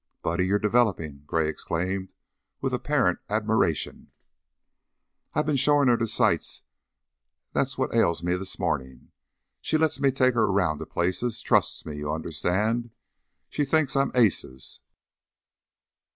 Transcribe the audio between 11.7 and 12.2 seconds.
me, you